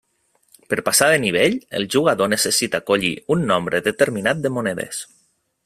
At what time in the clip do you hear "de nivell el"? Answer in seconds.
1.11-1.85